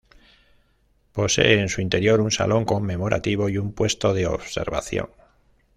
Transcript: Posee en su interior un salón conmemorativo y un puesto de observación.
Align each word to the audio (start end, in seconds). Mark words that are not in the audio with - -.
Posee 1.11 1.59
en 1.59 1.69
su 1.69 1.79
interior 1.79 2.21
un 2.21 2.31
salón 2.31 2.65
conmemorativo 2.65 3.49
y 3.49 3.59
un 3.59 3.71
puesto 3.71 4.15
de 4.15 4.25
observación. 4.25 5.09